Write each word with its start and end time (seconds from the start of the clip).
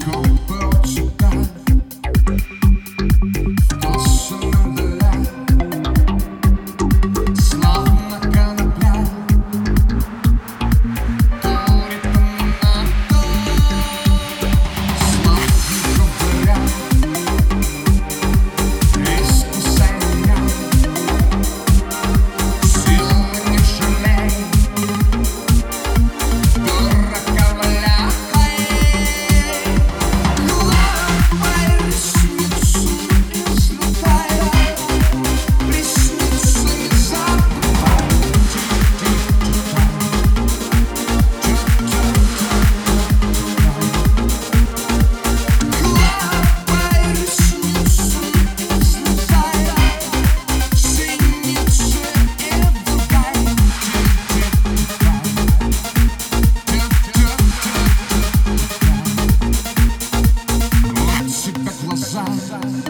go. 0.00 0.29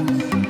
Thank 0.00 0.44
you. 0.44 0.49